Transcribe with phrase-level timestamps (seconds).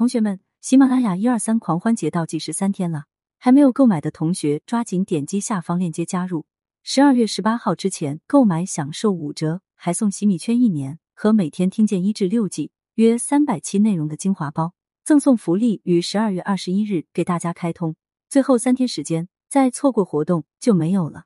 [0.00, 3.04] 同学们，喜马拉雅一二三狂欢节倒计时三天了，
[3.36, 6.46] 还没有购买的同学抓紧点击下方链接加入。
[6.82, 14.72] 十二月十八号之前购买享受五折，还送洗米圈一年和每天听见一至六季约三百期内容的精华包，
[15.04, 17.94] 赠送福利于十二月二十一日给大家开通，
[18.30, 21.24] 最后三天时间，再错过活动就没有了。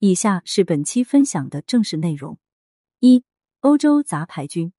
[0.00, 2.40] 以下是本期分享的正式内容：
[2.98, 3.22] 一、
[3.60, 4.72] 欧洲杂牌军，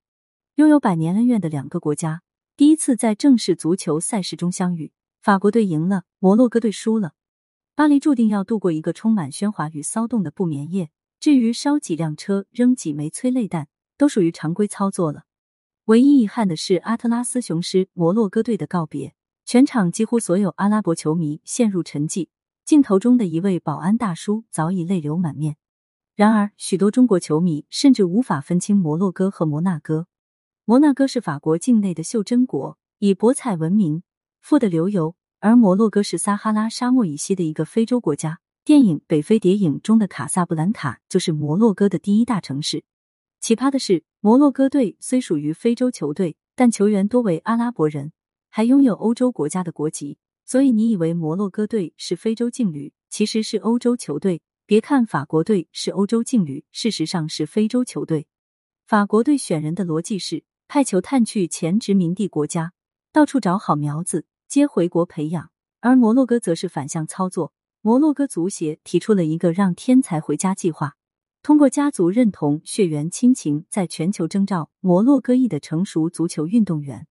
[0.56, 2.24] 拥有百年恩怨的两个国家。
[2.58, 4.92] 第一次在正式足球赛事中相遇，
[5.22, 7.14] 法国队赢了，摩洛哥队输了。
[7.74, 10.92] 巴黎注定要度过一个充满喧哗与骚动的不眠夜。
[11.20, 15.24] 至于烧几辆车、扔几枚催泪弹，都属于常规操作了。
[15.86, 19.14] 唯一遗憾的是阿特拉斯雄狮摩洛哥队的告别，
[19.46, 22.30] 全场几乎所有阿拉伯球迷陷入沉寂。
[22.66, 25.58] 镜头中的一位保安大叔早已泪流满面。
[26.16, 30.08] 然而，许多中国球迷甚至无法分清摩洛哥和摩纳哥。
[30.64, 34.04] 摩纳哥是法国境内的袖珍国，以博彩闻名，
[34.42, 38.40] 富得流油；而摩洛哥是撒哈拉沙漠以西的一个非洲国家。
[38.64, 42.84] 电影《北非谍影》中的卡萨布兰卡就是摩洛哥的第一大城市。
[43.40, 48.14] 奇葩的是，摩洛哥队虽属于非洲球队，但球员多为阿拉伯人，
[48.48, 50.20] 还拥有欧洲国家的国籍。
[50.46, 54.44] 所以你以为摩洛哥队是非洲劲旅，其实是欧洲球队。
[54.68, 58.28] 别看法国队是欧洲劲旅，事实上是非洲球队。
[58.86, 60.44] 法国队选人的逻辑是。
[60.74, 62.72] 派球探去前殖民地国家，
[63.12, 65.48] 到处找好苗子接回国培养；
[65.82, 67.52] 而摩洛哥则是反向操作。
[67.82, 70.94] 摩洛哥足协提出了一个让天才回家计划，
[71.44, 77.06] 通过家族认同、血缘亲情，在全球征召摩洛哥裔的成熟足球运动员。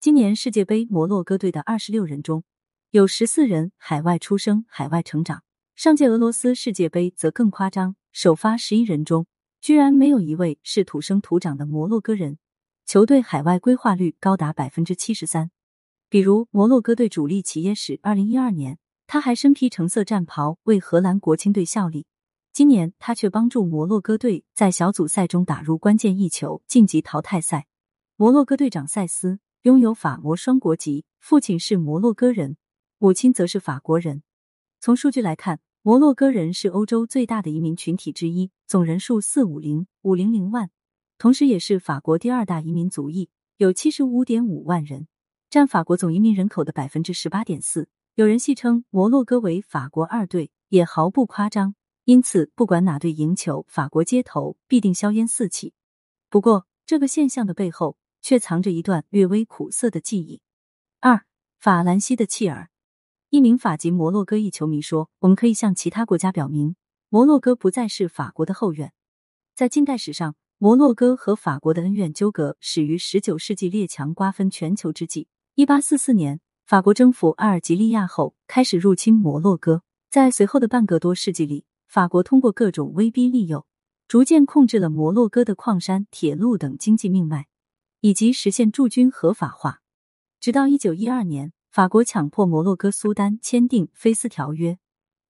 [0.00, 2.42] 今年世界杯摩洛哥队的二十六人中，
[2.90, 5.44] 有十四人海外出生、海外成长。
[5.76, 9.28] 上届俄罗斯世界杯则更夸张，首发十一人中，
[9.60, 12.38] 居然没有一位是土生土长的摩洛哥人。
[12.86, 15.50] 球队海外规划率高达百分之七十三，
[16.08, 22.06] 比如摩洛哥队主力齐耶什，二零一二年他还身披橙色战袍为荷兰国青队效力，
[22.52, 27.66] 今年他却帮助摩洛哥队在小组赛中打入关键一球晋级淘汰赛。
[28.14, 32.56] 摩洛哥队长塞斯拥有法摩双国籍，父亲是摩洛哥人，
[32.98, 34.22] 母亲则是法国人。
[34.78, 40.70] 从数据来看，摩洛哥人是欧洲最大的移民群体之一，总人数四五零五零零万。
[41.18, 45.08] 同时，也是法国第二大移民族裔，有七十五点五万人，
[45.48, 47.88] 占法国总移民人口的百分之十八点四。
[48.16, 51.74] 有人戏称摩洛哥为法国二队，也毫不夸张。
[52.04, 55.72] 因此，不管哪队赢球，法国街头必定硝烟四起。
[56.28, 60.42] 不过，这个现象的背后却藏着一段略微苦涩的记忆。
[61.00, 61.24] 二，
[61.58, 62.68] 法兰西的弃儿。
[63.30, 66.76] 一名法籍摩洛哥裔球迷说：“我们可以向其他国家表明，
[67.08, 68.92] 摩洛哥不再是法国的后院。
[69.54, 75.28] 在近代史上。”摩洛哥和法国的恩怨纠葛始于十九世纪列强瓜分全球之际。
[75.54, 79.82] 一八四四年，法国征服阿尔及利亚后，开始入侵摩洛哥。
[80.08, 83.66] 在随后的半个多世纪里，法国通过各种威逼利诱，
[84.08, 87.48] 逐渐控制了摩洛哥的矿山、铁路等经济命脉，
[88.00, 89.82] 以及实现驻军合法化。
[90.40, 94.72] 直到一九一二年，法国强迫摩洛哥苏丹签订《菲斯条约》，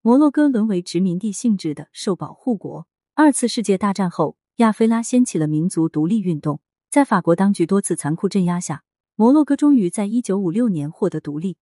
[0.03, 2.87] 摩洛哥沦为殖民地性质的受保护国。
[3.15, 4.37] 二次世界大战后。
[4.57, 8.85] 亚非拉掀起了民族独立运动，在法国当局多次残酷镇压下，
[9.15, 11.59] 摩洛哥终于在一九五六年获得独立。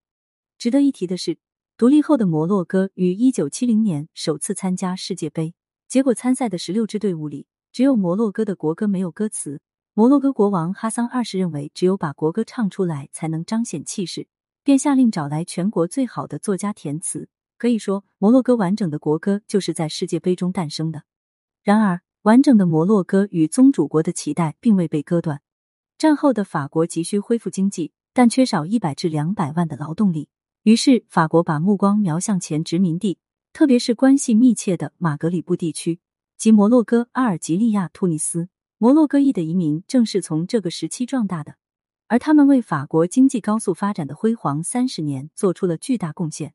[0.58, 1.38] 值得一提的是，
[1.76, 5.54] 独立后的摩洛哥于一九七零年首次参加世界杯，
[5.88, 9.60] 结果参赛的十六支队伍里，只有摩洛哥的国歌没有歌词。
[9.92, 14.28] 摩洛哥国王哈桑二世认为，只有把国歌唱出来才能彰显气势，
[14.62, 17.28] 便下令找来全国最好的作家填词。
[17.58, 21.02] 可以说，摩洛哥完整的国歌就是在世界杯中诞生的。
[21.64, 25.42] 然而，完整的摩洛哥与宗主国的脐带并未被割断。
[25.98, 30.30] 战后的法国急需恢复经济，但缺少一百至两百万的劳动力。
[30.62, 33.18] 于是，法国把目光瞄向前殖民地，
[33.52, 36.00] 特别是关系密切的马格里布地区，
[36.38, 38.48] 及摩洛哥、阿尔及利亚、突尼斯。
[38.78, 41.56] 摩洛哥裔的移民正是从这个时期壮大的，
[42.08, 46.54] 而他们为法国经济高速发展的辉煌三十年做出了巨大贡献。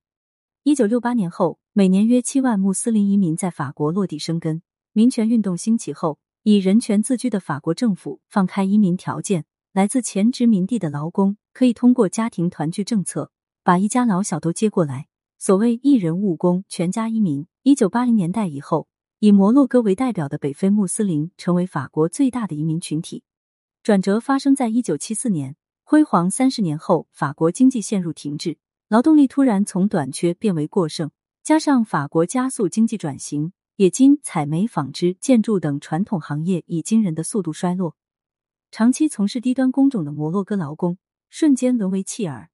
[0.63, 4.63] 一九六八年后，每年约七万穆斯林移民在法国落地生根。
[4.93, 13.31] 民权运动兴起后，以人权自居的法国政府放开移民条件，来自前殖民地的劳工可以通过家庭团聚政策，
[13.63, 15.07] 把一家老小都接过来。
[15.37, 17.45] 所谓一人务工，全家移民。
[17.61, 18.87] 一九八零年代以后，
[19.19, 23.23] 以摩洛哥为代表的北非穆斯林成为法国最大的移民群体。
[23.83, 28.57] 转折发生在一九七四年，辉煌三十年后，法国经济陷入停滞，
[28.87, 31.11] 劳动力突然从短缺变为过剩，
[31.43, 33.53] 加上法国加速经济转型。
[33.79, 37.95] 冶金、采煤、纺织、建筑等传统行业以惊人的速度衰落。
[38.71, 40.97] 长期从事低端工种的摩洛哥劳工
[41.29, 42.49] 瞬间沦为弃儿。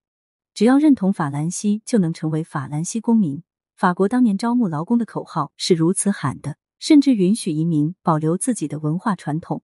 [0.54, 3.42] 只要认同法兰西，就能成为法兰西公民。
[3.76, 9.64] 法国当年招募劳工的口号是如此喊的，甚至允许移民保留自己的文化传统。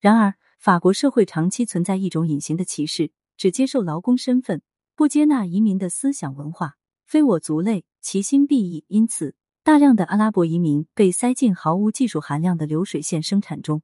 [0.00, 4.60] 然而，法国社会长期存在一种隐形的歧视，只接受劳工身份，
[4.96, 6.74] 不接纳移民的思想文化。
[7.04, 8.84] 非我族类，其心必异。
[8.88, 13.82] 因此，大量的阿拉伯移民被塞进毫无技术含量的流水线生产中，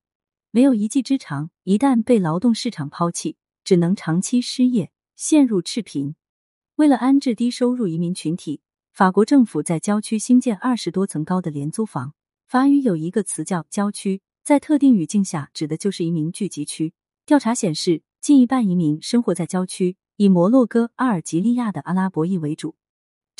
[0.52, 1.50] 没有一技之长。
[1.64, 6.14] 一旦被劳动市场抛弃，只能长期失业，陷入赤贫。
[6.76, 8.60] 为了安置低收入移民群体，
[8.92, 12.14] 法国政府在郊区新建二十多层高的廉租房。
[12.46, 16.94] 法语有一个词叫“郊区”，在特定语境下指的就是移民聚集区。
[17.26, 22.76] 调查显示，近一半移民生活在郊区，以摩洛哥、阿尔及利亚的阿拉伯裔为主。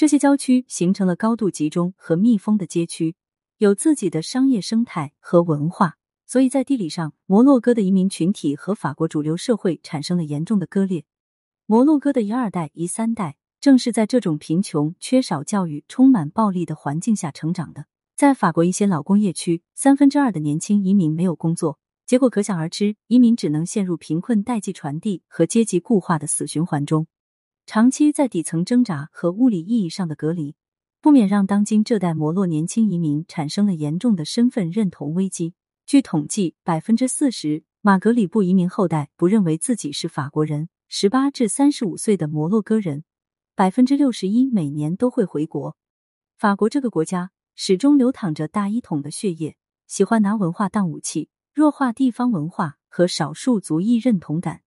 [0.03, 3.15] 这些郊区形成了高度集中和密封的街区，
[3.59, 5.97] 有自己的商业生态和文化，
[6.27, 11.05] 所以在地理上，摩洛哥的移民群体和法国主流社会产生了严重的割裂。
[11.67, 17.87] 摩洛哥的一二代、一三代正是在这种贫穷、缺少教育、充满暴力的环境下成长的。
[18.17, 27.07] 在法国一些老工业区，三分之二的年轻移民没有工作，结果可想而知，移民只能陷入贫困、代际传递和阶级固化的死循环中。
[27.65, 30.57] 长期在底层挣扎和物理意义上的隔离，
[31.01, 35.55] 不免让当今这代摩洛年轻移民产生了严重的身份认同危机。
[35.87, 43.05] 据统计，百分之四十马格里布移民后代不认为自己是法国人；十八至三十五岁的摩洛哥人，
[43.55, 45.77] 百分之六十一每年都会回国。
[46.37, 49.57] 法国这个国家始终流淌着大一统的血液，
[49.87, 54.63] 喜欢拿文化当武器，弱化地方文化和少数族裔认同感。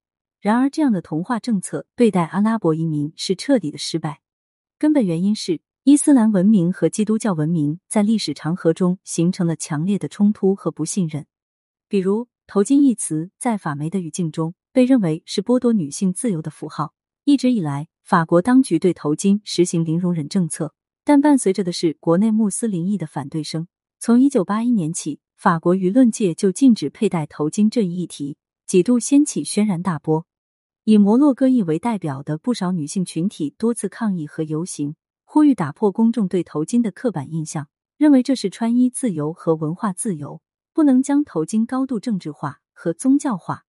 [0.46, 4.22] 然而，这样的同化政策对待阿拉伯移民是彻底的失败。
[4.78, 11.26] 根本原因是伊斯兰文明和基督教文明在历史长河中形成了强烈的冲突和不信任。
[11.88, 16.94] 比如，“头巾”一词在法媒的语境中被认为是剥夺女性自由的符号。
[17.24, 23.68] 一直以来，法国当局对头巾实行零容忍政策，但伴随着的是国内穆斯林裔的反对声。
[23.98, 28.38] 从一九八一年起，法国舆论界就禁止佩戴头巾这一议题，
[28.68, 30.28] 几度掀起轩然大波。
[30.88, 40.44] 以摩洛哥裔为代表的不少女性群体多次抗议和游行，呼吁打破公众对头巾的刻板印象，认为这是穿衣自由和文化自由，
[40.76, 43.66] 不能将头巾高度政治化和宗教化。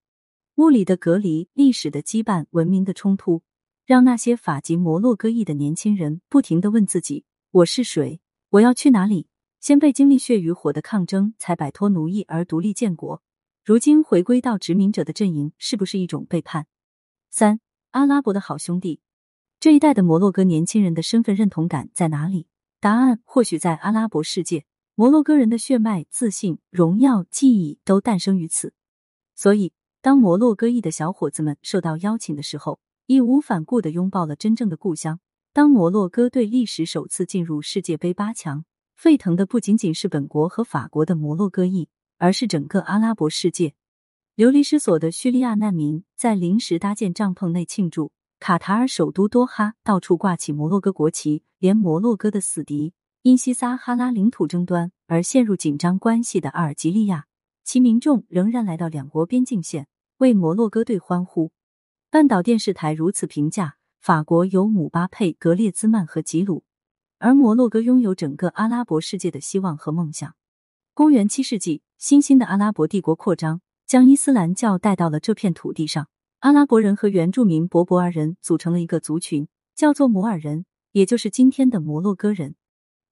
[0.56, 3.42] 物理的隔离、历史的羁绊、文明的冲突，
[3.86, 8.20] 让那些法籍摩洛哥裔的年轻人不停的问自己：我是谁？
[8.50, 9.26] 我要去哪里？
[9.58, 13.22] 先被经历血与火的抗争，才摆脱奴役而独立建国，
[13.64, 16.66] 如今回归到殖民者的阵营，是不是一种背叛？
[17.30, 19.00] 三阿拉伯的好兄弟，
[19.60, 22.46] 这一代的摩洛哥年轻人的身份认同感在哪里？
[22.80, 24.64] 答案或许在阿拉伯世界。
[24.94, 28.72] 摩洛哥人的血脉、自信、荣耀、记忆都诞生于此。
[29.34, 35.20] 所以，当摩洛哥裔的小伙子们受到邀请的时候，义无反顾的拥抱了真正的故乡。
[35.52, 38.64] 当摩洛哥队历史首次进入世界杯八强，
[38.94, 43.74] 沸腾的不仅仅是本国和法国的摩洛哥裔，而是整个阿拉伯世界。
[44.36, 48.12] 流离失所的叙利亚难民在临时搭建帐篷内庆祝。
[48.38, 52.92] 卡塔尔首都多哈到处挂起摩洛哥国旗，连摩洛哥的死敌
[53.22, 57.24] 因西撒哈拉领土争端而陷入紧张关系的阿尔及利亚，
[57.64, 59.88] 其民众仍然来到两国边境线
[60.18, 61.50] 为摩洛哥队欢呼。
[62.10, 66.62] 半岛电视台如此评价：法国有姆巴佩、格列兹曼和吉鲁，
[67.18, 70.34] 而摩洛哥拥有整个阿拉伯世界的希望和梦想。
[70.92, 73.62] 公元七世纪，新兴的阿拉伯帝国扩张。
[73.86, 76.08] 将伊斯兰教带到了这片土地上，
[76.40, 82.56] 阿拉伯人和原住民博博尔人组成了一个族群，叫做摩尔人，也就是今天的摩洛哥人。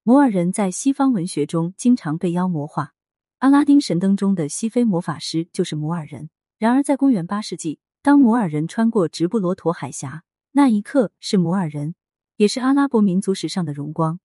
[0.02, 2.92] 摩尔人在西方文学中经常被妖魔化，
[3.38, 6.28] 阿拉丁神灯中的西非魔法师就是摩尔人。
[6.58, 11.94] 然而，在公元八世纪，当摩尔人穿过直布罗陀海峡，那一刻是摩尔人，
[12.36, 14.18] 也是阿拉伯民族史上的荣光。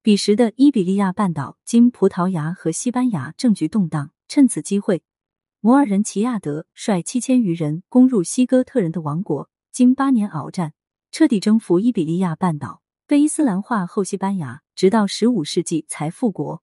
[0.00, 5.02] 彼时的伊比利亚半岛（今葡萄牙和西班牙）政局动荡，趁此机会。
[5.60, 10.72] 摩尔人齐亚德率七千余人攻入西哥特人的王国，经八年鏖战，
[11.10, 16.62] 彻底征服伊比利亚半岛，被伊斯兰化后，西班牙直到十五世纪才复国。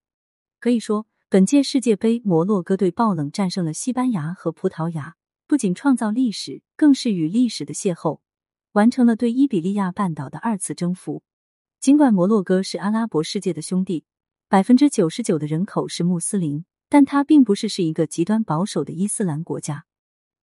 [0.58, 8.20] 可以说，本届世界杯，摩洛哥队爆冷战胜了西班牙和葡萄牙，不仅创造历史，更是与历史的邂逅，
[8.72, 11.22] 完成了对伊比利亚半岛的二次征服。
[11.78, 14.06] 尽管摩洛哥是阿拉伯世界的兄弟，
[14.48, 16.64] 百分之九十九的人口是穆斯林。
[16.88, 19.84] 但它并不是是一个极端保守的伊斯兰国家。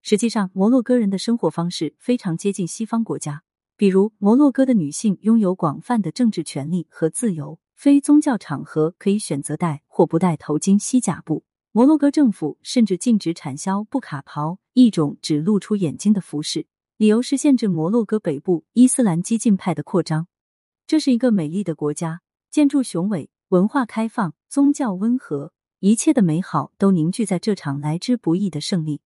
[0.02, 3.44] 实际上，摩洛哥人的生活方式非常接近西方国家。
[3.78, 11.44] 比如，摩洛哥的女性拥有广泛的政治权利和自由，非宗教场合可以选择戴或不戴头巾、西甲布。
[11.72, 16.68] 摩洛哥政府甚至禁止产销布卡袍，一种只露出眼睛的服饰。
[16.98, 20.28] 理由是限制摩洛哥北部伊斯兰激进派的扩张。
[20.86, 22.22] 这是一个美丽的国家，
[22.52, 25.52] 建筑雄伟，文化开放，宗教温和，
[25.86, 29.02] 一切的美好都凝聚在这场来之不易的胜利，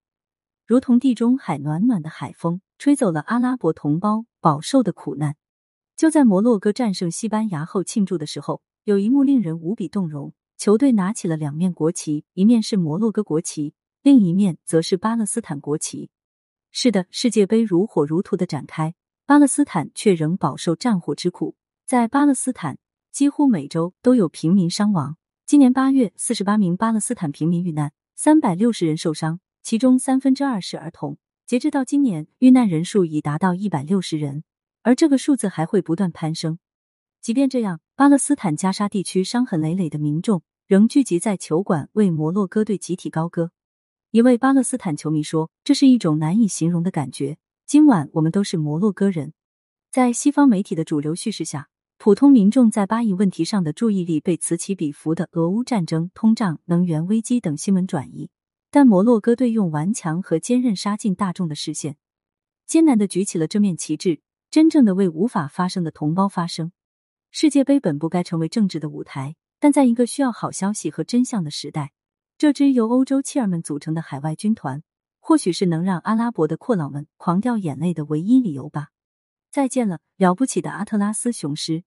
[0.63, 5.35] 如同地中海暖暖的海风，吹走了阿拉伯同胞饱受的苦难。
[5.95, 16.11] 就在摩洛哥战胜西班牙后庆祝的时候，有一幕令人无比动容：球队拿起了两面国旗，一面是摩洛哥国旗，另一面则是巴勒斯坦国旗。
[16.69, 18.93] 是的，世界杯如火如荼的展开，
[19.25, 21.55] 巴勒斯坦却仍饱受战火之苦。
[21.87, 22.77] 在巴勒斯坦，
[23.11, 25.17] 几乎每周都有平民伤亡。
[25.47, 31.17] 今年八月，四十八名巴勒斯坦平民遇难，三百六十人受伤，其中三分之二是儿童。
[31.45, 34.43] 截至到今年，遇难人数已达到一百六十人。
[34.81, 36.59] 而这个数字还会不断攀升。
[37.21, 43.51] 即便这样，巴勒斯坦加沙地区伤痕累累的民众仍聚集在球馆为摩洛哥队集体高歌。
[44.11, 47.37] 一位巴勒斯坦球迷说：“这是一种难以形容的感觉。
[47.65, 49.31] 今晚我们都是摩洛哥人。”
[49.89, 58.29] 在西方媒体的主流叙事下，普通民众在巴以问题上的注意力被此起彼伏的俄乌战争、通胀、能源危机等新闻转移。
[58.69, 61.97] 但摩洛哥队用顽强和坚韧杀进大众的视线，
[62.67, 64.21] 艰难的举起了这面旗帜。
[64.49, 66.71] 真正的为无法发声的同胞发声。
[67.31, 71.91] 世界杯本不该成为政治的舞台，但在一个需要好消息和真相的时代，
[72.37, 74.83] 这支由欧洲妻儿们组成的海外军团，
[75.19, 78.89] 或许是能让阿拉伯的阔佬们狂掉眼泪的唯一理由吧。
[79.57, 81.83] 再见了，了不起的阿特拉斯雄狮。